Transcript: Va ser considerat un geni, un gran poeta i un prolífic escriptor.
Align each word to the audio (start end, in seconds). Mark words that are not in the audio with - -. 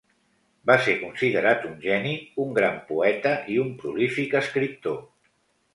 Va 0.69 0.77
ser 0.85 0.95
considerat 1.01 1.67
un 1.73 1.75
geni, 1.83 2.15
un 2.45 2.57
gran 2.59 2.81
poeta 2.89 3.35
i 3.57 3.61
un 3.67 3.73
prolífic 3.85 4.37
escriptor. 4.45 5.03